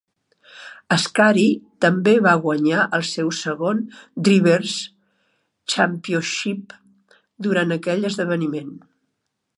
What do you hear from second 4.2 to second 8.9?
Drivers' Championship durant aquell esdeveniment.